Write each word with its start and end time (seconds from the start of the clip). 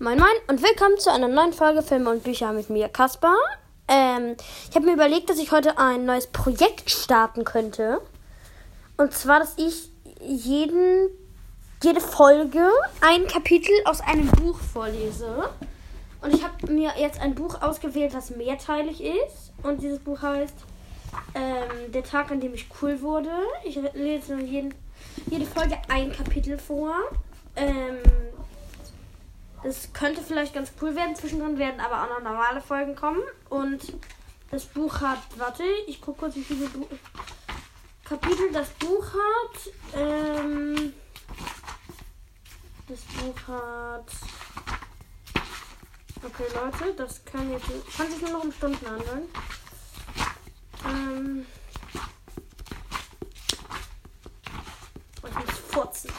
Moin 0.00 0.16
Moin 0.16 0.28
und 0.46 0.62
willkommen 0.62 0.96
zu 1.00 1.12
einer 1.12 1.26
neuen 1.26 1.52
Folge 1.52 1.82
Filme 1.82 2.10
und 2.10 2.22
Bücher 2.22 2.52
mit 2.52 2.70
mir, 2.70 2.88
Kaspar. 2.88 3.34
Ähm, 3.88 4.36
ich 4.70 4.76
habe 4.76 4.86
mir 4.86 4.92
überlegt, 4.92 5.28
dass 5.28 5.40
ich 5.40 5.50
heute 5.50 5.76
ein 5.76 6.04
neues 6.04 6.28
Projekt 6.28 6.88
starten 6.88 7.42
könnte. 7.42 8.00
Und 8.96 9.12
zwar, 9.12 9.40
dass 9.40 9.58
ich 9.58 9.90
jeden, 10.20 11.08
jede 11.82 12.00
Folge 12.00 12.70
ein 13.00 13.26
Kapitel 13.26 13.72
aus 13.86 14.00
einem 14.00 14.28
Buch 14.28 14.60
vorlese. 14.60 15.50
Und 16.22 16.32
ich 16.32 16.44
habe 16.44 16.72
mir 16.72 16.92
jetzt 16.96 17.20
ein 17.20 17.34
Buch 17.34 17.60
ausgewählt, 17.60 18.14
das 18.14 18.30
mehrteilig 18.30 19.02
ist. 19.02 19.52
Und 19.64 19.82
dieses 19.82 19.98
Buch 19.98 20.22
heißt 20.22 20.54
ähm, 21.34 21.90
Der 21.90 22.04
Tag, 22.04 22.30
an 22.30 22.38
dem 22.38 22.54
ich 22.54 22.68
cool 22.80 23.02
wurde. 23.02 23.32
Ich 23.64 23.74
lese 23.94 24.38
jeden, 24.38 24.72
jede 25.28 25.44
Folge 25.44 25.76
ein 25.88 26.12
Kapitel 26.12 26.56
vor. 26.56 26.94
Ähm, 27.56 27.98
das 29.62 29.92
könnte 29.92 30.22
vielleicht 30.22 30.54
ganz 30.54 30.72
cool 30.80 30.94
werden. 30.94 31.16
Zwischendrin 31.16 31.58
werden 31.58 31.80
aber 31.80 32.02
auch 32.02 32.08
noch 32.08 32.22
normale 32.22 32.60
Folgen 32.60 32.94
kommen. 32.94 33.22
Und 33.48 33.80
das 34.50 34.64
Buch 34.64 35.00
hat, 35.00 35.18
warte, 35.36 35.64
ich 35.86 36.00
gucke 36.00 36.20
kurz, 36.20 36.36
wie 36.36 36.42
viele 36.42 36.68
Bu 36.68 36.86
Kapitel 38.04 38.50
das 38.52 38.70
Buch 38.70 39.04
hat. 39.04 39.72
Ähm, 39.94 40.94
das 42.88 43.00
Buch 43.00 43.48
hat. 43.48 44.10
Okay, 46.24 46.44
Leute, 46.54 46.94
das 46.94 47.24
kann 47.24 47.50
jetzt 47.52 47.66
kann 47.96 48.10
sich 48.10 48.22
nur 48.22 48.30
noch 48.30 48.44
um 48.44 48.52
Stunden 48.52 48.86
handeln. 48.86 49.28
Ähm, 50.86 51.46
ich 55.26 55.34
muss 55.34 55.58
furzen. 55.68 56.10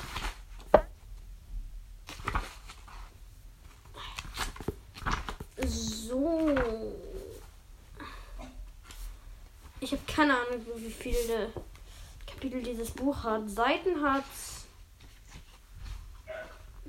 So. 5.66 6.56
Ich 9.82 9.92
habe 9.92 10.02
keine 10.20 10.36
Ahnung, 10.36 10.60
wie 10.76 10.92
viele 10.92 11.50
Kapitel 12.28 12.62
dieses 12.62 12.92
Buch 12.92 13.24
hat. 13.24 13.50
Seiten 13.50 14.04
hat 14.04 14.26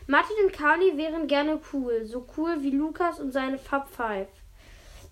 Martin 0.08 0.36
und 0.44 0.52
Kali 0.52 0.98
wären 0.98 1.28
gerne 1.28 1.62
cool, 1.72 2.06
so 2.06 2.26
cool 2.36 2.56
wie 2.62 2.72
Lukas 2.72 3.20
und 3.20 3.32
seine 3.32 3.60
Fab 3.60 3.88
Five. 3.88 4.28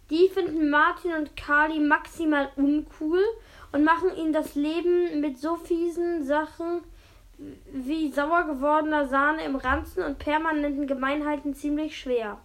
Die 0.10 0.30
finden 0.30 0.72
Martin 0.72 1.14
und 1.14 1.38
Kali 1.38 1.80
maximal 1.80 2.50
uncool 2.56 3.24
und 3.72 3.84
machen 3.84 4.16
ihnen 4.18 4.34
das 4.34 4.56
Leben 4.56 5.22
mit 5.22 5.38
so 5.38 5.58
fiesen 5.58 6.24
Sachen 6.26 6.82
wie 7.72 8.12
sauer 8.12 8.46
gewordener 8.46 9.08
Sahne 9.08 9.46
im 9.46 9.56
Ranzen 9.56 10.04
und 10.04 10.18
permanenten 10.18 10.88
Gemeinheiten 10.88 11.54
ziemlich 11.54 12.00
schwer. 12.00 12.40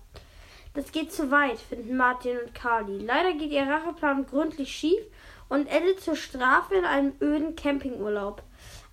Das 0.75 0.93
geht 0.93 1.11
zu 1.11 1.31
weit, 1.31 1.59
finden 1.59 1.97
Martin 1.97 2.37
und 2.39 2.55
Carly. 2.55 2.99
Leider 2.99 3.33
geht 3.33 3.53
ihr 3.53 3.67
Racheplan 3.67 4.27
gründlich 4.27 4.71
schief 4.71 5.01
und 5.49 5.67
endet 5.67 6.01
zur 6.01 6.17
Strafe 6.17 6.75
in 6.75 6.85
einem 6.85 7.13
öden 7.21 7.57
Campingurlaub. 7.57 8.43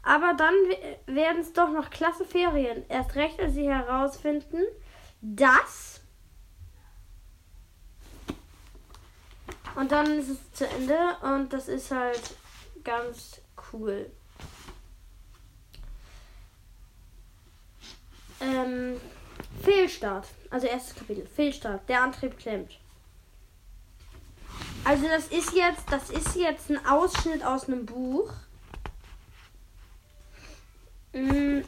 Aber 0.03 0.33
dann 0.33 0.53
werden 1.05 1.41
es 1.41 1.53
doch 1.53 1.71
noch 1.71 1.89
klasse 1.89 2.25
Ferien. 2.25 2.83
Erst 2.89 3.15
recht, 3.15 3.39
als 3.39 3.53
sie 3.53 3.69
herausfinden, 3.69 4.61
dass. 5.21 6.01
Und 9.75 9.91
dann 9.91 10.19
ist 10.19 10.29
es 10.29 10.51
zu 10.51 10.67
Ende 10.67 10.97
und 11.21 11.51
das 11.53 11.67
ist 11.67 11.89
halt 11.89 12.35
ganz 12.83 13.41
cool. 13.71 14.11
Ähm, 18.41 18.99
Fehlstart. 19.63 20.27
Also 20.49 20.67
erstes 20.67 20.95
Kapitel. 20.95 21.25
Fehlstart. 21.25 21.87
Der 21.87 22.03
Antrieb 22.03 22.37
klemmt. 22.37 22.77
Also 24.85 25.07
das 25.07 25.27
ist 25.27 25.53
jetzt, 25.53 25.83
das 25.89 26.09
ist 26.09 26.35
jetzt 26.35 26.69
ein 26.69 26.85
Ausschnitt 26.85 27.43
aus 27.43 27.67
einem 27.67 27.85
Buch. 27.85 28.31
Mm. 31.13 31.61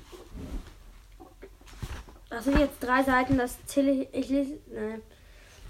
Das 2.30 2.44
sind 2.44 2.60
jetzt 2.60 2.82
drei 2.82 3.04
Seiten, 3.04 3.38
das 3.38 3.58
zähle 3.66 4.08
ich, 4.12 4.30
lese. 4.30 4.60
Ne. 4.68 5.02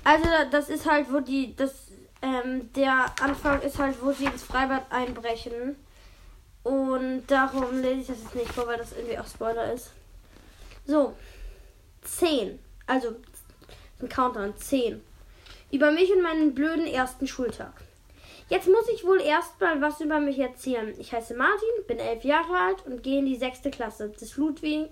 Also 0.03 0.27
das 0.49 0.69
ist 0.69 0.89
halt, 0.89 1.11
wo 1.11 1.19
die, 1.19 1.55
das, 1.55 1.73
ähm, 2.21 2.71
der 2.73 3.05
Anfang 3.21 3.61
ist 3.61 3.77
halt, 3.77 4.01
wo 4.01 4.11
sie 4.11 4.25
ins 4.25 4.43
Freibad 4.43 4.91
einbrechen. 4.91 5.75
Und 6.63 7.27
darum 7.27 7.79
lese 7.79 8.01
ich 8.01 8.07
das 8.07 8.23
jetzt 8.23 8.35
nicht 8.35 8.51
vor, 8.51 8.65
weil 8.65 8.77
das 8.77 8.93
irgendwie 8.93 9.19
auch 9.19 9.27
Spoiler 9.27 9.71
ist. 9.71 9.91
So, 10.87 11.15
10. 12.01 12.57
Also 12.87 13.15
ein 14.01 14.09
Countdown. 14.09 14.57
10. 14.57 15.01
Über 15.71 15.91
mich 15.91 16.11
und 16.11 16.21
meinen 16.21 16.53
blöden 16.53 16.87
ersten 16.87 17.27
Schultag. 17.27 17.73
Jetzt 18.47 18.67
muss 18.67 18.87
ich 18.93 19.03
wohl 19.03 19.21
erstmal 19.21 19.81
was 19.81 19.99
über 20.01 20.19
mich 20.19 20.37
erzählen. 20.37 20.93
Ich 20.99 21.11
heiße 21.11 21.35
Martin, 21.35 21.67
bin 21.87 21.97
elf 21.97 22.23
Jahre 22.23 22.57
alt 22.57 22.85
und 22.85 23.01
gehe 23.01 23.19
in 23.19 23.25
die 23.25 23.37
sechste 23.37 23.71
Klasse 23.71 24.09
des 24.09 24.37
Ludwig, 24.37 24.89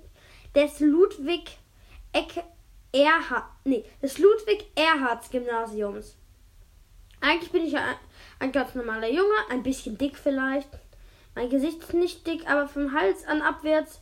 des 0.55 0.79
Ludwig 0.79 1.57
Eck 2.13 2.43
Erhard, 2.91 3.45
nee, 3.63 3.83
des 4.01 4.17
Ludwig 4.17 4.65
Erhards 4.75 5.29
Gymnasiums. 5.29 6.15
Eigentlich 7.21 7.51
bin 7.51 7.65
ich 7.65 7.75
ein, 7.77 7.95
ein 8.39 8.51
ganz 8.51 8.75
normaler 8.75 9.09
Junge, 9.09 9.33
ein 9.49 9.63
bisschen 9.63 9.97
dick 9.97 10.17
vielleicht. 10.17 10.69
Mein 11.35 11.49
Gesicht 11.49 11.79
ist 11.79 11.93
nicht 11.93 12.27
dick, 12.27 12.47
aber 12.49 12.67
vom 12.67 12.93
Hals 12.93 13.25
an 13.25 13.41
abwärts 13.41 14.01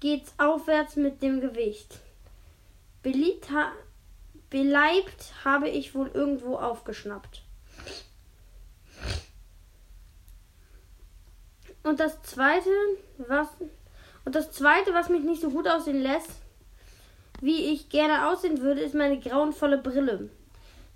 geht's 0.00 0.32
aufwärts 0.38 0.96
mit 0.96 1.22
dem 1.22 1.40
Gewicht. 1.40 1.98
Beliebt, 3.02 3.50
ha 3.50 3.72
beleibt 4.50 5.32
habe 5.44 5.68
ich 5.68 5.94
wohl 5.94 6.08
irgendwo 6.08 6.56
aufgeschnappt. 6.56 7.42
Und 11.82 12.00
das 12.00 12.22
zweite, 12.22 12.70
was 13.18 13.48
und 14.24 14.34
das 14.34 14.52
zweite, 14.52 14.92
was 14.92 15.08
mich 15.08 15.22
nicht 15.22 15.40
so 15.40 15.50
gut 15.50 15.66
aussehen 15.66 16.02
lässt, 16.02 16.30
wie 17.40 17.72
ich 17.72 17.88
gerne 17.88 18.28
aussehen 18.28 18.60
würde, 18.60 18.82
ist 18.82 18.94
meine 18.94 19.18
grauenvolle 19.18 19.78
Brille. 19.78 20.28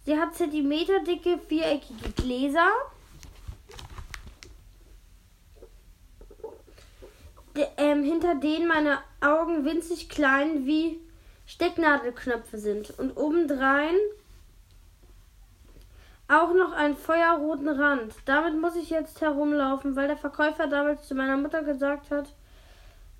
Sie 0.05 0.19
hat 0.19 0.35
zentimeterdicke 0.35 1.39
viereckige 1.39 2.11
Gläser 2.11 2.69
ähm, 7.77 8.05
hinter 8.05 8.35
denen 8.35 8.67
meine 8.67 8.99
Augen 9.21 9.65
winzig 9.65 10.09
klein 10.09 10.67
wie 10.67 11.01
Stecknadelknöpfe 11.53 12.57
sind 12.57 12.99
und 12.99 13.15
obendrein 13.15 13.95
auch 16.27 16.55
noch 16.55 16.73
einen 16.73 16.97
feuerroten 16.97 17.69
Rand. 17.69 18.15
Damit 18.25 18.59
muss 18.59 18.75
ich 18.75 18.89
jetzt 18.89 19.21
herumlaufen, 19.21 19.95
weil 19.95 20.09
der 20.09 20.17
Verkäufer 20.17 20.67
damals 20.67 21.07
zu 21.07 21.15
meiner 21.15 21.37
Mutter 21.37 21.63
gesagt 21.63 22.11
hat, 22.11 22.33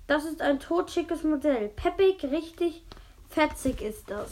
das 0.07 0.25
ist 0.25 0.41
ein 0.41 0.59
totschickes 0.59 1.23
Modell. 1.23 1.69
Peppig, 1.69 2.23
richtig 2.23 2.81
fetzig 3.29 3.81
ist 3.81 4.09
das. 4.09 4.31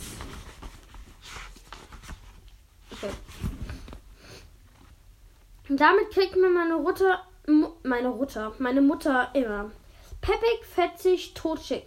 Okay. 2.93 3.13
damit 5.69 6.09
kriegt 6.09 6.35
mir 6.35 6.49
meine 6.49 6.77
Mutter, 6.77 7.23
meine 7.83 8.09
Mutter, 8.09 8.51
meine 8.57 8.81
Mutter 8.81 9.29
immer. 9.33 9.69
Peppig, 10.21 10.65
fetzig, 10.65 11.35
totschick. 11.35 11.85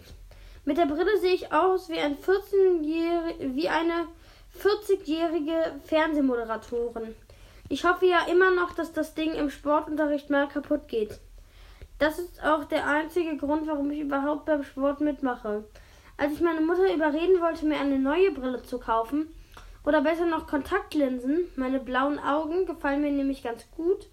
Mit 0.65 0.77
der 0.77 0.87
Brille 0.87 1.17
sehe 1.19 1.35
ich 1.35 1.53
aus 1.53 1.89
wie, 1.89 1.99
ein 1.99 2.17
14 2.17 2.81
wie 2.81 3.69
eine 3.69 4.07
40-jährige 4.59 5.73
Fernsehmoderatorin. 5.85 7.15
Ich 7.69 7.85
hoffe 7.85 8.07
ja 8.07 8.25
immer 8.31 8.51
noch, 8.51 8.73
dass 8.73 8.91
das 8.91 9.13
Ding 9.13 9.33
im 9.33 9.49
Sportunterricht 9.49 10.29
mal 10.29 10.47
kaputt 10.47 10.87
geht. 10.87 11.19
Das 11.99 12.19
ist 12.19 12.43
auch 12.43 12.65
der 12.65 12.87
einzige 12.87 13.37
Grund, 13.37 13.67
warum 13.67 13.91
ich 13.91 14.01
überhaupt 14.01 14.45
beim 14.45 14.63
Sport 14.63 15.01
mitmache. 15.01 15.63
Als 16.17 16.33
ich 16.33 16.41
meine 16.41 16.61
Mutter 16.61 16.93
überreden 16.93 17.41
wollte, 17.41 17.65
mir 17.65 17.79
eine 17.79 17.99
neue 17.99 18.31
Brille 18.31 18.63
zu 18.63 18.79
kaufen, 18.79 19.27
oder 19.85 20.01
besser 20.01 20.25
noch 20.25 20.47
Kontaktlinsen, 20.47 21.45
meine 21.55 21.79
blauen 21.79 22.17
Augen 22.17 22.65
gefallen 22.65 23.01
mir 23.01 23.11
nämlich 23.11 23.43
ganz 23.43 23.69
gut, 23.75 24.07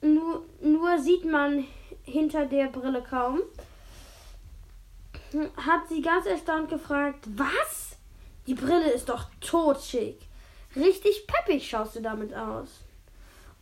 nur, 0.00 0.44
nur 0.62 0.98
sieht 0.98 1.24
man 1.24 1.64
hinter 2.04 2.46
der 2.46 2.68
Brille 2.68 3.02
kaum, 3.02 3.40
hat 5.56 5.88
sie 5.88 6.02
ganz 6.02 6.26
erstaunt 6.26 6.70
gefragt, 6.70 7.26
was? 7.36 7.96
Die 8.46 8.54
Brille 8.54 8.90
ist 8.90 9.08
doch 9.08 9.26
totschick. 9.40 10.18
Richtig 10.74 11.26
peppig 11.26 11.68
schaust 11.68 11.96
du 11.96 12.00
damit 12.00 12.34
aus. 12.34 12.68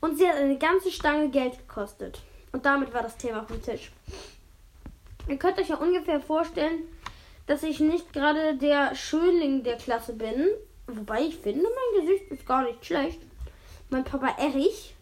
Und 0.01 0.19
sie 0.19 0.29
hat 0.29 0.37
eine 0.37 0.59
ganze 0.59 0.91
Stange 0.91 1.31
Geld 1.31 1.59
gekostet. 1.59 2.21
Und 2.53 2.65
damit 2.65 2.93
war 2.95 3.03
das 3.03 3.17
Thema 3.17 3.45
vom 3.45 3.61
Tisch. 3.63 3.91
Ihr 5.29 5.39
könnt 5.39 5.59
euch 5.59 5.69
ja 5.69 5.77
ungefähr 5.77 6.21
vorstellen, 6.21 6.85
dass 7.47 7.63
ich 7.63 7.81
nicht 7.81 8.13
gerade 8.13 8.57
der 8.57 8.95
Schönling 8.95 9.63
der 9.63 9.77
Klasse 9.77 10.13
bin. 10.13 10.49
Wobei 10.87 11.23
ich 11.23 11.37
finde, 11.37 11.65
mein 11.65 12.07
Gesicht 12.07 12.31
ist 12.31 12.47
gar 12.47 12.63
nicht 12.63 12.85
schlecht. 12.85 13.21
Mein 13.91 14.05
Papa 14.05 14.37
Erich, 14.39 14.95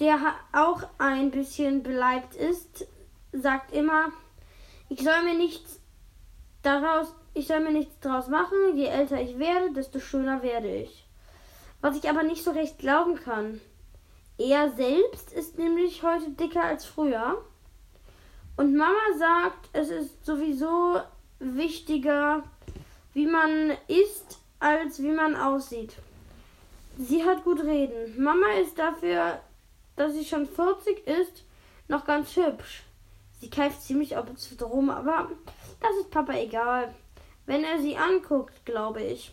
der 0.00 0.18
auch 0.52 0.82
ein 0.98 1.30
bisschen 1.30 1.82
beleibt 1.82 2.34
ist, 2.34 2.86
sagt 3.32 3.72
immer, 3.72 4.12
ich 4.88 5.02
soll 5.02 5.22
mir 5.22 5.34
nichts 5.34 5.77
daraus, 6.62 7.14
ich 7.34 7.46
soll 7.46 7.60
mir 7.60 7.72
nichts 7.72 7.98
daraus 8.00 8.28
machen. 8.28 8.76
Je 8.76 8.86
älter 8.86 9.20
ich 9.20 9.38
werde, 9.38 9.72
desto 9.72 10.00
schöner 10.00 10.42
werde 10.42 10.74
ich. 10.74 11.06
Was 11.80 11.96
ich 11.96 12.08
aber 12.08 12.22
nicht 12.22 12.42
so 12.42 12.50
recht 12.50 12.78
glauben 12.78 13.16
kann. 13.16 13.60
Er 14.38 14.70
selbst 14.70 15.32
ist 15.32 15.58
nämlich 15.58 16.02
heute 16.02 16.30
dicker 16.30 16.62
als 16.62 16.84
früher. 16.84 17.42
Und 18.56 18.76
Mama 18.76 18.98
sagt, 19.18 19.68
es 19.72 19.88
ist 19.88 20.24
sowieso 20.24 21.00
wichtiger, 21.38 22.42
wie 23.14 23.26
man 23.26 23.76
isst, 23.86 24.38
als 24.58 25.02
wie 25.02 25.12
man 25.12 25.36
aussieht. 25.36 25.94
Sie 26.98 27.24
hat 27.24 27.44
gut 27.44 27.62
reden. 27.62 28.20
Mama 28.20 28.46
ist 28.60 28.78
dafür, 28.78 29.40
dass 29.96 30.14
sie 30.14 30.24
schon 30.24 30.46
40 30.46 31.06
ist, 31.06 31.44
noch 31.86 32.04
ganz 32.04 32.34
hübsch. 32.36 32.82
Sie 33.40 33.50
keift 33.50 33.82
ziemlich 33.82 34.16
ab 34.16 34.28
und 34.28 34.60
drum, 34.60 34.90
aber 34.90 35.30
das 35.80 35.96
ist 36.00 36.10
Papa 36.10 36.34
egal. 36.34 36.94
Wenn 37.46 37.64
er 37.64 37.78
sie 37.78 37.96
anguckt, 37.96 38.64
glaube 38.64 39.02
ich. 39.02 39.32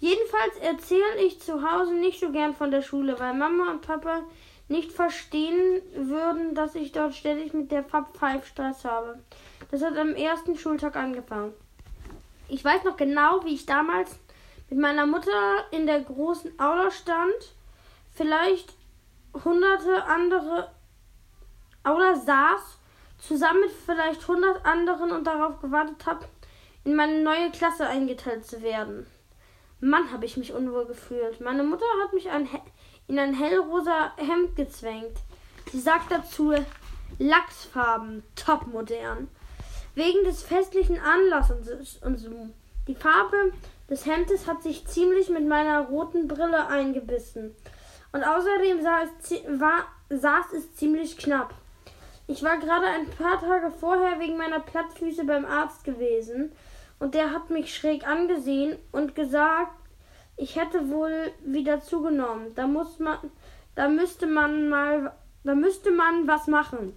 Jedenfalls 0.00 0.56
erzähle 0.58 1.22
ich 1.24 1.40
zu 1.40 1.62
Hause 1.62 1.94
nicht 1.94 2.20
so 2.20 2.32
gern 2.32 2.54
von 2.54 2.70
der 2.70 2.82
Schule, 2.82 3.18
weil 3.18 3.34
Mama 3.34 3.70
und 3.70 3.82
Papa 3.82 4.22
nicht 4.68 4.92
verstehen 4.92 5.80
würden, 5.94 6.54
dass 6.54 6.74
ich 6.74 6.92
dort 6.92 7.14
ständig 7.14 7.54
mit 7.54 7.70
der 7.70 7.84
Fab 7.84 8.16
5 8.16 8.44
Stress 8.44 8.84
habe. 8.84 9.18
Das 9.70 9.82
hat 9.82 9.96
am 9.96 10.14
ersten 10.14 10.58
Schultag 10.58 10.96
angefangen. 10.96 11.52
Ich 12.48 12.64
weiß 12.64 12.84
noch 12.84 12.96
genau, 12.96 13.44
wie 13.44 13.54
ich 13.54 13.64
damals 13.64 14.18
mit 14.68 14.78
meiner 14.78 15.06
Mutter 15.06 15.30
in 15.70 15.86
der 15.86 16.00
großen 16.00 16.58
Aula 16.58 16.90
stand, 16.90 17.54
vielleicht 18.14 18.74
hunderte 19.44 20.04
andere 20.04 20.70
Aula 21.84 22.16
saß, 22.16 22.78
zusammen 23.22 23.60
mit 23.60 23.70
vielleicht 23.70 24.26
hundert 24.26 24.66
anderen 24.66 25.12
und 25.12 25.26
darauf 25.26 25.60
gewartet 25.60 26.04
habe, 26.06 26.26
in 26.84 26.96
meine 26.96 27.22
neue 27.22 27.50
Klasse 27.50 27.86
eingeteilt 27.86 28.44
zu 28.44 28.62
werden. 28.62 29.06
Mann, 29.80 30.12
habe 30.12 30.26
ich 30.26 30.36
mich 30.36 30.52
unwohl 30.52 30.86
gefühlt. 30.86 31.40
Meine 31.40 31.62
Mutter 31.62 31.84
hat 32.02 32.12
mich 32.12 32.30
ein 32.30 32.48
in 33.08 33.18
ein 33.18 33.34
hellrosa 33.34 34.12
Hemd 34.16 34.56
gezwängt. 34.56 35.18
Sie 35.72 35.80
sagt 35.80 36.10
dazu 36.10 36.54
Lachsfarben, 37.18 38.22
topmodern. 38.36 39.28
Wegen 39.94 40.24
des 40.24 40.42
festlichen 40.42 40.98
Anlasses 40.98 41.98
und 42.02 42.16
so. 42.16 42.48
Die 42.88 42.94
Farbe 42.94 43.52
des 43.90 44.06
Hemdes 44.06 44.46
hat 44.46 44.62
sich 44.62 44.86
ziemlich 44.86 45.28
mit 45.28 45.46
meiner 45.46 45.80
roten 45.86 46.26
Brille 46.26 46.66
eingebissen. 46.68 47.54
Und 48.12 48.24
außerdem 48.24 48.82
sah 48.82 49.02
es, 49.02 49.60
war, 49.60 49.84
saß 50.08 50.52
es 50.56 50.74
ziemlich 50.74 51.16
knapp. 51.18 51.54
Ich 52.32 52.42
war 52.42 52.56
gerade 52.56 52.86
ein 52.86 53.10
paar 53.10 53.38
Tage 53.38 53.70
vorher 53.70 54.18
wegen 54.18 54.38
meiner 54.38 54.60
Plattfüße 54.60 55.26
beim 55.26 55.44
Arzt 55.44 55.84
gewesen 55.84 56.50
und 56.98 57.12
der 57.12 57.30
hat 57.30 57.50
mich 57.50 57.74
schräg 57.74 58.08
angesehen 58.08 58.78
und 58.90 59.14
gesagt, 59.14 59.76
ich 60.38 60.56
hätte 60.56 60.88
wohl 60.88 61.30
wieder 61.44 61.82
zugenommen. 61.82 62.54
Da 62.54 62.66
muss 62.66 62.98
man, 62.98 63.18
da 63.74 63.86
müsste 63.86 64.26
man 64.26 64.70
mal, 64.70 65.12
da 65.44 65.54
müsste 65.54 65.90
man 65.90 66.26
was 66.26 66.46
machen. 66.46 66.96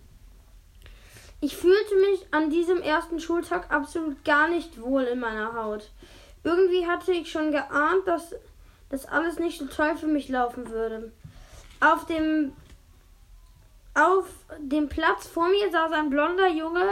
Ich 1.41 1.57
fühlte 1.57 1.95
mich 2.09 2.27
an 2.31 2.49
diesem 2.49 2.81
ersten 2.81 3.19
Schultag 3.19 3.73
absolut 3.73 4.23
gar 4.23 4.47
nicht 4.47 4.81
wohl 4.81 5.03
in 5.03 5.19
meiner 5.19 5.53
Haut. 5.53 5.91
Irgendwie 6.45 6.87
hatte 6.87 7.11
ich 7.11 7.29
schon 7.29 7.51
geahnt, 7.51 8.07
dass 8.07 8.35
das 8.87 9.05
alles 9.05 9.37
nicht 9.37 9.59
so 9.59 9.65
toll 9.65 9.97
für 9.97 10.07
mich 10.07 10.29
laufen 10.29 10.69
würde. 10.69 11.11
Auf 11.81 12.05
dem 12.05 12.53
auf 13.95 14.27
dem 14.59 14.89
Platz 14.89 15.25
vor 15.25 15.49
mir 15.49 15.71
saß 15.71 15.91
ein 15.93 16.09
blonder 16.09 16.49
Junge, 16.49 16.85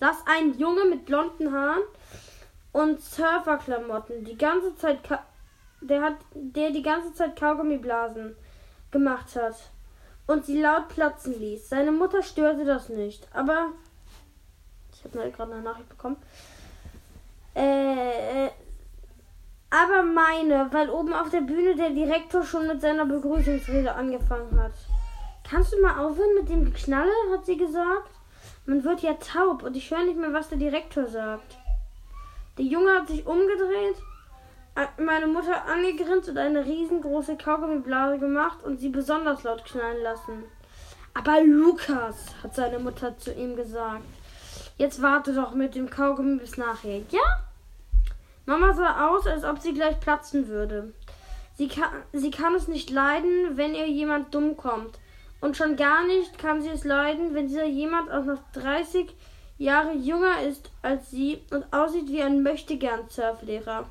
saß 0.00 0.24
ein 0.26 0.58
Junge 0.58 0.84
mit 0.84 1.06
blonden 1.06 1.52
Haaren 1.52 1.82
und 2.72 3.00
Surferklamotten. 3.00 4.24
Die 4.24 4.36
ganze 4.36 4.74
Zeit, 4.76 4.98
der 5.80 6.02
hat, 6.02 6.16
der 6.34 6.70
die 6.70 6.82
ganze 6.82 7.14
Zeit 7.14 7.38
Kaugummiblasen 7.38 8.36
gemacht 8.90 9.36
hat 9.36 9.54
und 10.26 10.44
sie 10.44 10.60
laut 10.60 10.88
platzen 10.88 11.38
ließ. 11.38 11.68
Seine 11.68 11.92
Mutter 11.92 12.22
störte 12.22 12.64
das 12.64 12.88
nicht, 12.88 13.28
aber 13.32 13.68
ich 14.92 15.04
habe 15.04 15.30
gerade 15.30 15.52
eine 15.52 15.62
Nachricht 15.62 15.88
bekommen. 15.88 16.16
Äh, 17.54 18.48
aber 19.70 20.02
meine, 20.02 20.68
weil 20.72 20.90
oben 20.90 21.14
auf 21.14 21.30
der 21.30 21.40
Bühne 21.40 21.76
der 21.76 21.90
Direktor 21.90 22.42
schon 22.42 22.66
mit 22.66 22.80
seiner 22.80 23.06
Begrüßungsrede 23.06 23.94
angefangen 23.94 24.60
hat. 24.60 24.72
Kannst 25.52 25.74
du 25.74 25.82
mal 25.82 26.02
aufhören 26.02 26.34
mit 26.34 26.48
dem 26.48 26.64
Geknalle, 26.64 27.12
hat 27.30 27.44
sie 27.44 27.58
gesagt. 27.58 28.08
Man 28.64 28.82
wird 28.84 29.02
ja 29.02 29.12
taub 29.12 29.62
und 29.62 29.76
ich 29.76 29.90
höre 29.90 30.02
nicht 30.02 30.16
mehr, 30.16 30.32
was 30.32 30.48
der 30.48 30.56
Direktor 30.56 31.06
sagt. 31.06 31.58
Der 32.56 32.64
Junge 32.64 32.90
hat 32.94 33.08
sich 33.08 33.26
umgedreht, 33.26 33.96
meine 34.96 35.26
Mutter 35.26 35.66
angegrinst 35.66 36.30
und 36.30 36.38
eine 36.38 36.64
riesengroße 36.64 37.36
Kaugummiblase 37.36 38.18
gemacht 38.18 38.64
und 38.64 38.80
sie 38.80 38.88
besonders 38.88 39.42
laut 39.42 39.62
knallen 39.66 40.02
lassen. 40.02 40.44
Aber 41.12 41.42
Lukas, 41.42 42.34
hat 42.42 42.54
seine 42.54 42.78
Mutter 42.78 43.18
zu 43.18 43.34
ihm 43.34 43.54
gesagt. 43.54 44.06
Jetzt 44.78 45.02
warte 45.02 45.34
doch 45.34 45.52
mit 45.52 45.74
dem 45.74 45.90
Kaugummi 45.90 46.38
bis 46.38 46.56
nachher. 46.56 47.02
Ja? 47.10 47.44
Mama 48.46 48.72
sah 48.72 49.06
aus, 49.06 49.26
als 49.26 49.44
ob 49.44 49.58
sie 49.58 49.74
gleich 49.74 50.00
platzen 50.00 50.48
würde. 50.48 50.94
Sie 51.58 51.68
kann, 51.68 51.90
sie 52.14 52.30
kann 52.30 52.54
es 52.54 52.68
nicht 52.68 52.88
leiden, 52.88 53.58
wenn 53.58 53.74
ihr 53.74 53.86
jemand 53.86 54.34
dumm 54.34 54.56
kommt. 54.56 54.98
Und 55.42 55.56
schon 55.56 55.76
gar 55.76 56.06
nicht 56.06 56.38
kann 56.38 56.62
sie 56.62 56.70
es 56.70 56.84
leiden, 56.84 57.34
wenn 57.34 57.48
dieser 57.48 57.66
jemand 57.66 58.10
auch 58.10 58.24
noch 58.24 58.40
30 58.52 59.14
Jahre 59.58 59.92
jünger 59.92 60.40
ist 60.40 60.70
als 60.82 61.10
sie 61.10 61.42
und 61.50 61.70
aussieht 61.72 62.08
wie 62.08 62.22
ein 62.22 62.42
Möchtegern-Surflehrer. 62.42 63.90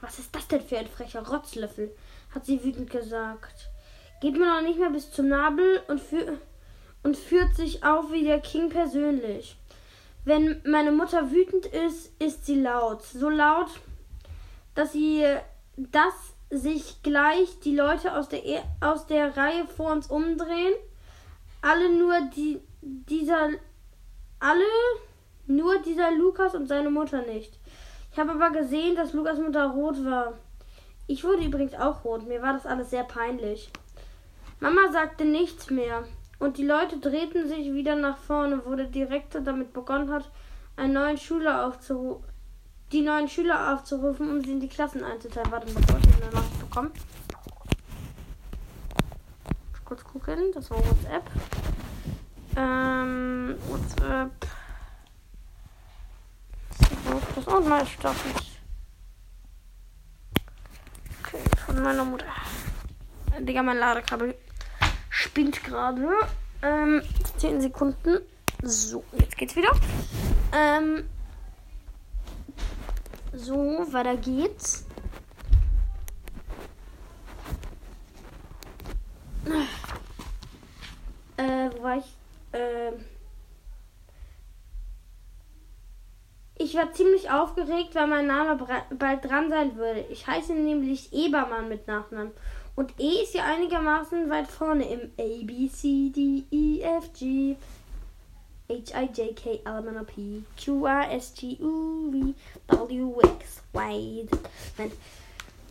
Was 0.00 0.18
ist 0.18 0.34
das 0.34 0.48
denn 0.48 0.62
für 0.62 0.78
ein 0.78 0.88
frecher 0.88 1.26
Rotzlöffel? 1.28 1.94
hat 2.34 2.46
sie 2.46 2.62
wütend 2.62 2.90
gesagt. 2.90 3.68
Geht 4.20 4.38
mir 4.38 4.46
noch 4.46 4.62
nicht 4.62 4.78
mehr 4.78 4.90
bis 4.90 5.10
zum 5.10 5.28
Nabel 5.28 5.82
und, 5.88 6.00
für, 6.00 6.38
und 7.02 7.16
führt 7.16 7.54
sich 7.54 7.84
auf 7.84 8.10
wie 8.12 8.24
der 8.24 8.40
King 8.40 8.68
persönlich. 8.70 9.56
Wenn 10.24 10.60
meine 10.64 10.92
Mutter 10.92 11.30
wütend 11.30 11.66
ist, 11.66 12.12
ist 12.20 12.46
sie 12.46 12.60
laut. 12.60 13.02
So 13.02 13.28
laut, 13.28 13.68
dass 14.74 14.92
sie, 14.92 15.24
dass 15.76 16.14
sich 16.50 17.02
gleich 17.02 17.60
die 17.60 17.74
Leute 17.74 18.16
aus 18.16 18.28
der, 18.28 18.44
e 18.44 18.60
aus 18.80 19.06
der 19.06 19.36
Reihe 19.36 19.66
vor 19.66 19.92
uns 19.92 20.08
umdrehen. 20.08 20.74
Alle 21.60 21.92
nur 21.92 22.14
die, 22.34 22.60
dieser, 22.80 23.50
alle 24.38 24.64
nur 25.46 25.78
dieser 25.82 26.10
Lukas 26.12 26.54
und 26.54 26.66
seine 26.66 26.90
Mutter 26.90 27.22
nicht. 27.22 27.58
Ich 28.12 28.18
habe 28.18 28.32
aber 28.32 28.50
gesehen, 28.50 28.96
dass 28.96 29.12
Lukas 29.12 29.38
Mutter 29.38 29.66
rot 29.70 30.04
war. 30.04 30.34
Ich 31.06 31.24
wurde 31.24 31.44
übrigens 31.44 31.74
auch 31.74 32.04
rot. 32.04 32.26
Mir 32.26 32.42
war 32.42 32.52
das 32.52 32.66
alles 32.66 32.90
sehr 32.90 33.04
peinlich. 33.04 33.70
Mama 34.60 34.90
sagte 34.92 35.24
nichts 35.24 35.70
mehr. 35.70 36.04
Und 36.38 36.58
die 36.58 36.66
Leute 36.66 36.98
drehten 36.98 37.48
sich 37.48 37.72
wieder 37.72 37.96
nach 37.96 38.18
vorne, 38.18 38.62
wo 38.64 38.74
der 38.74 38.86
Direktor 38.86 39.40
damit 39.40 39.72
begonnen 39.72 40.12
hat, 40.12 40.30
einen 40.76 40.92
neuen 40.92 41.18
Schüler 41.18 41.66
aufzurufen, 41.66 42.27
die 42.92 43.02
neuen 43.02 43.28
Schüler 43.28 43.74
aufzurufen, 43.74 44.30
um 44.30 44.42
sie 44.42 44.52
in 44.52 44.60
die 44.60 44.68
Klassen 44.68 45.04
einzuteilen. 45.04 45.50
Warte 45.50 45.72
mal 45.72 45.80
ich 45.80 45.88
habe 45.88 46.24
eine 46.24 46.34
Nachricht 46.34 46.60
bekommen. 46.60 46.90
Kurz 49.84 50.04
gucken, 50.04 50.52
das 50.52 50.70
war 50.70 50.78
WhatsApp. 50.78 51.24
Ähm, 52.56 53.56
WhatsApp. 53.68 54.46
So, 56.78 57.20
das 57.34 57.48
auch 57.48 57.64
mal 57.64 57.86
startet. 57.86 58.42
Okay, 61.24 61.42
von 61.64 61.82
meiner 61.82 62.04
Mutter. 62.04 62.26
Digga, 63.40 63.62
mein 63.62 63.78
Ladekabel 63.78 64.34
spinnt 65.08 65.62
gerade. 65.64 66.06
Ähm, 66.62 67.02
10 67.38 67.60
Sekunden. 67.60 68.18
So, 68.62 69.04
jetzt 69.18 69.36
geht's 69.36 69.56
wieder. 69.56 69.70
Ähm, 70.52 71.04
so, 73.48 73.92
weiter 73.92 74.16
geht's. 74.16 74.84
Äh, 81.38 81.70
wo 81.74 81.82
war 81.82 81.96
ich? 81.96 82.04
Ähm, 82.52 82.94
ich 86.58 86.74
war 86.74 86.92
ziemlich 86.92 87.30
aufgeregt, 87.30 87.94
weil 87.94 88.06
mein 88.06 88.26
Name 88.26 88.58
bald 88.90 89.24
dran 89.24 89.48
sein 89.48 89.76
würde. 89.76 90.04
Ich 90.10 90.26
heiße 90.26 90.52
nämlich 90.52 91.12
Ebermann 91.12 91.68
mit 91.68 91.86
Nachnamen. 91.86 92.32
Und 92.76 92.92
E 93.00 93.22
ist 93.22 93.34
ja 93.34 93.44
einigermaßen 93.44 94.28
weit 94.28 94.48
vorne 94.48 94.88
im 94.92 95.10
A, 95.18 95.44
B, 95.46 95.70
C, 95.70 96.10
D, 96.10 96.44
E, 96.50 96.82
F, 96.82 97.12
G, 97.14 97.56
H, 98.70 98.92
I, 98.94 99.06
J, 99.06 99.34
K, 99.34 99.62
L, 99.64 99.78
M, 99.78 99.88
N, 99.88 99.98
O, 99.98 100.04
P, 100.04 100.42
Q, 100.62 100.84
R, 100.84 101.10
S, 101.10 101.32
T, 101.32 101.56
U, 101.58 102.10
V, 102.10 102.34
W, 102.68 103.14
X, 103.40 103.62
Y. 103.72 104.28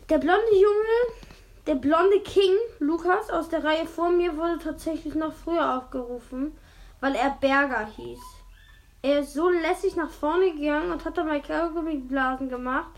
Der 0.09 0.17
blonde 0.17 0.55
Junge, 0.55 1.13
der 1.67 1.75
blonde 1.75 2.21
King, 2.21 2.55
Lukas, 2.79 3.29
aus 3.29 3.49
der 3.49 3.63
Reihe 3.63 3.85
vor 3.85 4.09
mir, 4.09 4.35
wurde 4.35 4.57
tatsächlich 4.57 5.13
noch 5.13 5.33
früher 5.33 5.77
aufgerufen, 5.77 6.57
weil 6.99 7.13
er 7.13 7.37
Berger 7.39 7.85
hieß. 7.85 8.19
Er 9.03 9.19
ist 9.19 9.33
so 9.33 9.47
lässig 9.47 9.95
nach 9.95 10.09
vorne 10.09 10.53
gegangen 10.55 10.91
und 10.91 11.05
hat 11.05 11.19
dabei 11.19 11.39
Kaugummi-Blasen 11.39 12.49
gemacht, 12.49 12.89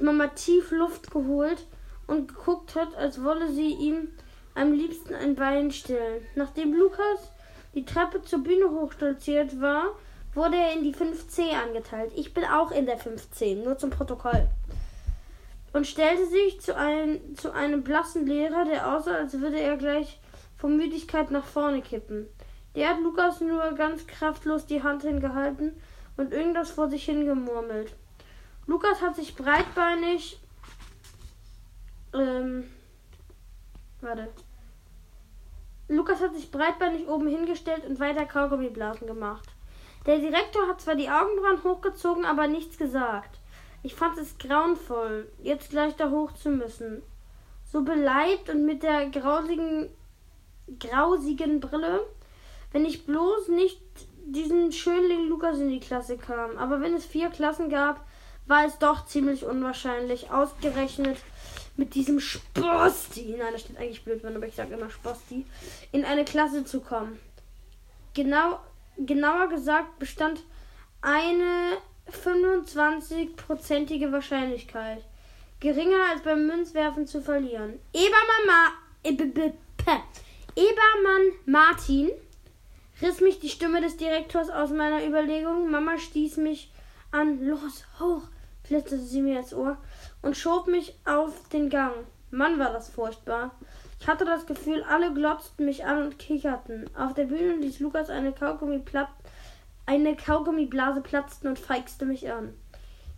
mal 0.00 0.30
tief 0.30 0.70
Luft 0.70 1.10
geholt 1.10 1.66
und 2.06 2.28
geguckt 2.28 2.74
hat, 2.74 2.94
als 2.94 3.22
wolle 3.22 3.52
sie 3.52 3.74
ihm 3.74 4.08
am 4.54 4.72
liebsten 4.72 5.14
ein 5.14 5.34
Bein 5.34 5.70
stellen. 5.72 6.26
Nachdem 6.36 6.72
Lukas 6.72 7.30
die 7.74 7.84
Treppe 7.84 8.22
zur 8.22 8.42
Bühne 8.42 8.70
hochstolziert 8.70 9.60
war, 9.60 9.94
wurde 10.34 10.56
er 10.56 10.72
in 10.72 10.82
die 10.82 10.94
5C 10.94 11.52
angeteilt. 11.52 12.12
Ich 12.16 12.32
bin 12.34 12.44
auch 12.44 12.70
in 12.70 12.86
der 12.86 12.98
5C, 12.98 13.62
nur 13.62 13.78
zum 13.78 13.90
Protokoll. 13.90 14.48
Und 15.72 15.86
stellte 15.86 16.26
sich 16.26 16.60
zu, 16.60 16.76
ein, 16.76 17.20
zu 17.36 17.52
einem 17.52 17.82
blassen 17.82 18.26
Lehrer, 18.26 18.64
der 18.64 18.94
aussah, 18.94 19.16
als 19.16 19.40
würde 19.40 19.58
er 19.58 19.76
gleich 19.76 20.20
vor 20.56 20.70
Müdigkeit 20.70 21.30
nach 21.30 21.44
vorne 21.44 21.82
kippen. 21.82 22.26
Der 22.74 22.90
hat 22.90 23.00
Lukas 23.00 23.40
nur 23.40 23.72
ganz 23.72 24.06
kraftlos 24.06 24.66
die 24.66 24.82
Hand 24.82 25.02
hingehalten 25.02 25.72
und 26.16 26.32
irgendwas 26.32 26.70
vor 26.70 26.88
sich 26.88 27.04
hingemurmelt. 27.04 27.92
Lukas 28.66 29.00
hat 29.02 29.16
sich 29.16 29.34
breitbeinig. 29.34 30.40
Ähm. 32.14 32.64
Warte. 34.00 34.28
Lukas 36.02 36.20
hat 36.20 36.34
sich 36.34 36.50
breitbeinig 36.50 37.06
oben 37.06 37.28
hingestellt 37.28 37.86
und 37.88 38.00
weiter 38.00 38.24
Kaugummiblasen 38.24 39.06
gemacht. 39.06 39.48
Der 40.04 40.18
Direktor 40.18 40.66
hat 40.66 40.80
zwar 40.80 40.96
die 40.96 41.08
Augenbrauen 41.08 41.62
hochgezogen, 41.62 42.24
aber 42.24 42.48
nichts 42.48 42.76
gesagt. 42.76 43.38
Ich 43.84 43.94
fand 43.94 44.18
es 44.18 44.36
grauenvoll, 44.36 45.28
jetzt 45.40 45.70
gleich 45.70 45.94
da 45.94 46.10
hoch 46.10 46.32
zu 46.32 46.50
müssen. 46.50 47.02
So 47.70 47.82
beleibt 47.82 48.50
und 48.50 48.66
mit 48.66 48.82
der 48.82 49.10
grausigen, 49.10 49.90
grausigen 50.80 51.60
Brille 51.60 52.00
wenn 52.72 52.84
ich 52.84 53.06
bloß 53.06 53.48
nicht 53.48 53.80
diesen 54.24 54.72
Schönling 54.72 55.28
Lukas 55.28 55.58
in 55.58 55.68
die 55.68 55.80
Klasse 55.80 56.16
kam. 56.16 56.56
Aber 56.56 56.80
wenn 56.80 56.94
es 56.94 57.04
vier 57.04 57.28
Klassen 57.28 57.68
gab, 57.68 58.04
war 58.46 58.64
es 58.64 58.78
doch 58.78 59.06
ziemlich 59.06 59.44
unwahrscheinlich. 59.44 60.30
Ausgerechnet 60.30 61.18
mit 61.76 61.94
diesem 61.94 62.20
Sposti, 62.20 63.34
nein, 63.38 63.52
das 63.52 63.62
steht 63.62 63.78
eigentlich 63.78 64.04
blöd, 64.04 64.22
aber 64.24 64.46
ich 64.46 64.54
sage 64.54 64.74
immer 64.74 64.90
Sposti, 64.90 65.46
in 65.90 66.04
eine 66.04 66.24
Klasse 66.24 66.64
zu 66.64 66.80
kommen. 66.80 67.18
Genau, 68.14 68.60
genauer 68.98 69.48
gesagt 69.48 69.98
bestand 69.98 70.42
eine 71.00 71.78
25-prozentige 72.10 74.12
Wahrscheinlichkeit. 74.12 75.02
Geringer 75.60 76.10
als 76.10 76.22
beim 76.22 76.46
Münzwerfen 76.46 77.06
zu 77.06 77.22
verlieren. 77.22 77.78
Ebermann, 77.92 78.46
Ma 78.46 78.72
Ebermann 80.54 81.32
Martin 81.46 82.10
riss 83.00 83.20
mich 83.20 83.40
die 83.40 83.48
Stimme 83.48 83.80
des 83.80 83.96
Direktors 83.96 84.50
aus 84.50 84.70
meiner 84.70 85.06
Überlegung. 85.06 85.70
Mama 85.70 85.98
stieß 85.98 86.36
mich 86.38 86.70
an. 87.10 87.44
Los, 87.44 87.84
hoch, 87.98 88.22
flüsterte 88.64 89.04
sie 89.04 89.22
mir 89.22 89.38
ins 89.38 89.54
Ohr 89.54 89.78
und 90.22 90.36
schob 90.36 90.66
mich 90.66 90.98
auf 91.04 91.48
den 91.48 91.68
Gang. 91.68 91.92
Mann, 92.30 92.58
war 92.58 92.72
das 92.72 92.88
furchtbar. 92.88 93.50
Ich 94.00 94.08
hatte 94.08 94.24
das 94.24 94.46
Gefühl, 94.46 94.82
alle 94.82 95.12
glotzten 95.12 95.66
mich 95.66 95.84
an 95.84 96.02
und 96.02 96.18
kicherten. 96.18 96.88
Auf 96.96 97.14
der 97.14 97.24
Bühne 97.24 97.56
ließ 97.56 97.80
Lukas 97.80 98.10
eine 98.10 98.32
Kaugummiplatt 98.32 99.08
eine 99.84 100.14
Kaugummiblase 100.16 101.00
platzten 101.00 101.48
und 101.48 101.58
feixte 101.58 102.04
mich 102.04 102.30
an. 102.30 102.54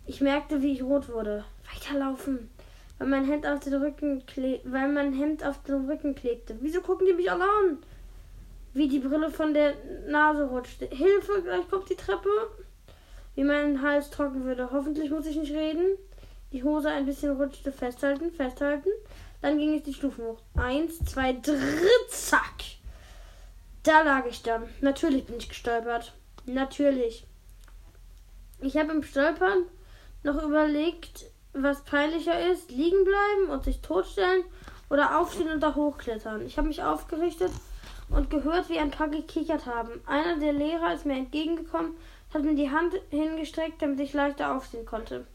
Ich 0.07 0.19
merkte, 0.19 0.61
wie 0.61 0.73
ich 0.73 0.83
rot 0.83 1.09
wurde. 1.09 1.45
Weiterlaufen, 1.71 2.49
weil 2.97 3.07
mein 3.07 3.25
Hemd 3.25 3.45
auf 3.47 3.59
den 3.59 3.75
Rücken 3.75 4.23
weil 4.63 4.89
mein 4.89 5.13
Hemd 5.13 5.45
auf 5.45 5.61
den 5.63 5.89
Rücken 5.89 6.15
klebte. 6.15 6.57
Wieso 6.61 6.81
gucken 6.81 7.05
die 7.07 7.13
mich 7.13 7.31
alle 7.31 7.43
an? 7.43 7.77
wie 8.75 8.89
die 8.89 8.99
Brille 8.99 9.31
von 9.31 9.53
der 9.53 9.73
Nase 10.07 10.43
rutschte. 10.49 10.85
Hilfe, 10.87 11.41
gleich 11.41 11.67
kommt 11.69 11.89
die 11.89 11.95
Treppe. 11.95 12.29
Wie 13.33 13.45
mein 13.45 13.81
Hals 13.81 14.09
trocken 14.09 14.43
würde. 14.43 14.69
Hoffentlich 14.71 15.09
muss 15.09 15.25
ich 15.25 15.37
nicht 15.37 15.53
reden. 15.53 15.97
Die 16.51 16.63
Hose 16.63 16.89
ein 16.89 17.05
bisschen 17.05 17.35
rutschte. 17.39 17.71
Festhalten, 17.71 18.31
festhalten. 18.31 18.89
Dann 19.41 19.57
ging 19.57 19.75
es 19.75 19.83
die 19.83 19.93
Stufen 19.93 20.25
hoch. 20.25 20.39
Eins, 20.55 21.03
zwei, 21.05 21.33
drei, 21.33 21.55
zack. 22.09 22.63
Da 23.83 24.01
lag 24.01 24.25
ich 24.25 24.41
dann. 24.41 24.63
Natürlich 24.81 25.25
bin 25.25 25.37
ich 25.37 25.49
gestolpert. 25.49 26.13
Natürlich. 26.45 27.25
Ich 28.59 28.77
habe 28.77 28.91
im 28.91 29.03
Stolpern 29.03 29.63
noch 30.23 30.41
überlegt, 30.41 31.25
was 31.53 31.83
peinlicher 31.83 32.51
ist. 32.51 32.71
Liegen 32.71 33.03
bleiben 33.03 33.49
und 33.51 33.63
sich 33.63 33.81
totstellen 33.81 34.43
oder 34.89 35.19
aufstehen 35.19 35.51
und 35.51 35.61
da 35.61 35.75
hochklettern. 35.75 36.45
Ich 36.45 36.57
habe 36.57 36.67
mich 36.67 36.83
aufgerichtet 36.83 37.51
und 38.09 38.29
gehört, 38.29 38.69
wie 38.69 38.79
ein 38.79 38.91
paar 38.91 39.07
gekichert 39.07 39.65
haben. 39.65 39.89
Einer 40.05 40.39
der 40.39 40.53
Lehrer 40.53 40.93
ist 40.93 41.05
mir 41.05 41.17
entgegengekommen, 41.17 41.95
hat 42.33 42.43
mir 42.43 42.55
die 42.55 42.71
Hand 42.71 42.93
hingestreckt, 43.09 43.81
damit 43.81 43.99
ich 43.99 44.13
leichter 44.13 44.55
aufstehen 44.55 44.85
konnte. 44.85 45.25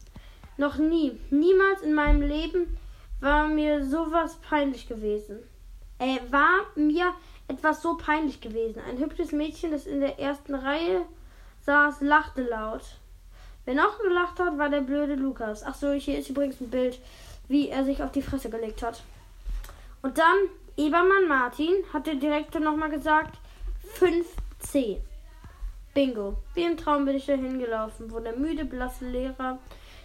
Noch 0.61 0.77
nie, 0.77 1.19
niemals 1.31 1.81
in 1.81 1.95
meinem 1.95 2.21
Leben 2.21 2.77
war 3.19 3.47
mir 3.47 3.83
sowas 3.83 4.37
peinlich 4.47 4.87
gewesen. 4.87 5.39
Äh, 5.97 6.19
war 6.29 6.67
mir 6.75 7.15
etwas 7.47 7.81
so 7.81 7.97
peinlich 7.97 8.41
gewesen. 8.41 8.79
Ein 8.87 8.99
hübsches 8.99 9.31
Mädchen, 9.31 9.71
das 9.71 9.87
in 9.87 10.01
der 10.01 10.19
ersten 10.19 10.53
Reihe 10.53 11.01
saß, 11.61 12.01
lachte 12.01 12.43
laut. 12.43 12.83
Wer 13.65 13.73
noch 13.73 13.97
gelacht 14.01 14.39
hat, 14.39 14.59
war 14.59 14.69
der 14.69 14.81
blöde 14.81 15.15
Lukas. 15.15 15.63
Ach 15.63 15.73
so, 15.73 15.93
hier 15.93 16.19
ist 16.19 16.29
übrigens 16.29 16.61
ein 16.61 16.69
Bild, 16.69 16.99
wie 17.47 17.69
er 17.69 17.83
sich 17.83 18.03
auf 18.03 18.11
die 18.11 18.21
Fresse 18.21 18.51
gelegt 18.51 18.83
hat. 18.83 19.01
Und 20.03 20.19
dann 20.19 20.37
Ebermann 20.77 21.27
Martin 21.27 21.73
hat 21.91 22.05
der 22.05 22.15
Direktor 22.15 22.61
nochmal 22.61 22.91
gesagt, 22.91 23.39
5C. 23.99 24.97
Bingo. 25.95 26.35
Wie 26.53 26.65
im 26.65 26.77
Traum 26.77 27.05
bin 27.05 27.15
ich 27.15 27.25
da 27.25 27.33
hingelaufen, 27.33 28.11
wo 28.11 28.19
der 28.19 28.37
müde, 28.37 28.63
blasse 28.63 29.07
Lehrer 29.07 29.57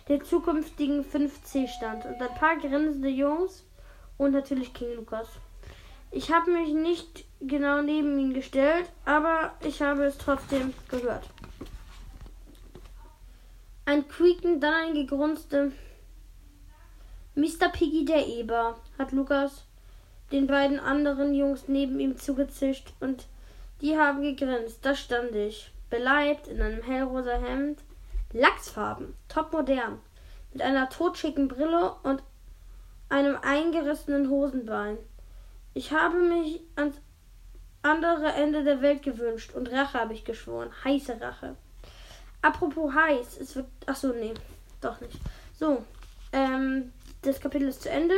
der 0.09 0.23
zukünftigen 0.23 1.05
5C 1.05 1.69
stand 1.69 2.05
und 2.05 2.21
ein 2.21 2.35
paar 2.35 2.57
grinsende 2.57 3.09
Jungs 3.09 3.65
und 4.17 4.33
natürlich 4.33 4.73
King 4.73 4.95
Lukas. 4.95 5.29
Ich 6.11 6.33
habe 6.33 6.51
mich 6.51 6.73
nicht 6.73 7.25
genau 7.41 7.83
neben 7.83 8.19
ihn 8.19 8.33
gestellt, 8.33 8.91
aber 9.05 9.53
ich 9.65 9.83
habe 9.83 10.05
es 10.05 10.17
trotzdem 10.19 10.73
gehört. 10.89 11.29
Ein 13.85 14.07
Quieken, 14.09 14.61
dann 14.61 14.75
ein 14.75 14.95
gegrunzte 14.95 15.73
Mr. 17.35 17.69
Piggy 17.73 18.05
der 18.05 18.27
Eber, 18.27 18.79
hat 18.99 19.13
Lukas 19.13 19.65
den 20.33 20.47
beiden 20.47 20.81
anderen 20.81 21.35
Jungs 21.35 21.69
neben 21.69 22.01
ihm 22.01 22.17
zugezischt 22.17 22.93
und 23.01 23.27
die 23.81 23.97
haben 23.97 24.23
gegrinst. 24.23 24.85
Da 24.85 24.95
stand 24.95 25.35
ich, 25.35 25.71
beleibt 25.91 26.49
in 26.49 26.63
einem 26.63 26.83
hellrosa 26.83 27.39
Hemd, 27.39 27.79
Lachsfarben, 28.33 29.15
topmodern, 29.29 30.01
mit 30.53 30.63
einer 30.63 30.89
totschicken 30.89 31.49
Brille 31.49 31.95
und 32.03 32.23
einem 33.09 33.37
eingerissenen 33.43 34.31
Hosenbein. 34.31 34.99
Ich 35.75 35.93
habe 35.93 36.19
mich 36.19 36.61
ans 36.75 36.97
andere 37.83 38.33
Ende 38.33 38.65
der 38.65 38.83
Welt 38.83 39.03
gewünscht 39.03 39.55
und 39.55 39.71
Rache 39.71 39.99
habe 40.01 40.15
ich 40.15 40.25
geschworen. 40.25 40.71
Heiße 40.85 41.21
Rache. 41.21 41.57
Apropos 42.43 42.93
heiß, 42.95 43.39
es 43.41 43.57
wird. 43.57 43.67
Achso, 43.87 44.09
nee, 44.09 44.35
doch 44.81 45.01
nicht. 45.01 45.19
So, 45.59 45.85
ähm, 46.33 46.93
das 47.23 47.41
Kapitel 47.41 47.69
ist 47.69 47.83
zu 47.83 47.91
Ende. 47.91 48.15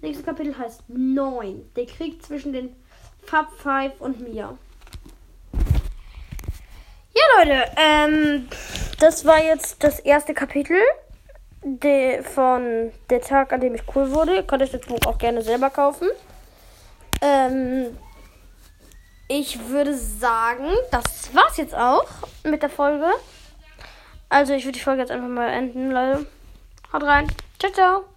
Nächstes 0.00 0.26
Kapitel 0.26 0.56
heißt 0.56 0.88
9. 0.88 1.70
Der 1.76 1.86
Krieg 1.86 2.22
zwischen 2.22 2.52
den 2.52 2.74
Fab 3.22 3.50
Five 3.52 4.00
und 4.00 4.20
mir. 4.20 4.58
Ja, 7.14 7.22
Leute, 7.38 7.70
ähm, 7.76 8.48
das 8.98 9.24
war 9.24 9.42
jetzt 9.42 9.82
das 9.84 10.00
erste 10.00 10.34
Kapitel 10.34 10.78
de, 11.62 12.22
von 12.22 12.92
Der 13.08 13.20
Tag, 13.20 13.52
an 13.52 13.60
dem 13.60 13.74
ich 13.74 13.82
cool 13.94 14.10
wurde. 14.12 14.36
Ihr 14.36 14.42
könnt 14.42 14.62
euch 14.62 14.72
das 14.72 14.80
Buch 14.82 14.98
auch 15.06 15.18
gerne 15.18 15.42
selber 15.42 15.70
kaufen. 15.70 16.08
Ähm, 17.22 17.96
ich 19.28 19.68
würde 19.68 19.94
sagen, 19.94 20.68
das 20.90 21.34
war's 21.34 21.56
jetzt 21.56 21.74
auch 21.74 22.06
mit 22.42 22.62
der 22.62 22.70
Folge. 22.70 23.06
Also, 24.28 24.52
ich 24.52 24.64
würde 24.64 24.78
die 24.78 24.84
Folge 24.84 25.02
jetzt 25.02 25.12
einfach 25.12 25.28
mal 25.28 25.48
enden, 25.48 25.90
Leute. 25.90 26.26
Haut 26.92 27.02
rein. 27.04 27.28
Ciao, 27.58 27.72
ciao. 27.72 28.13